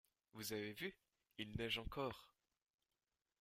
[0.33, 0.97] Vous avez vu?
[1.37, 2.33] Il neige encore!